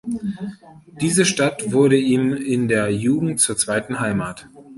Diese 0.99 1.25
Stadt 1.25 1.71
wurde 1.73 1.95
ihm 1.95 2.33
in 2.33 2.67
der 2.67 2.89
Jugend 2.89 3.39
zur 3.39 3.55
zweiten 3.55 3.99
Heimat. 3.99 4.47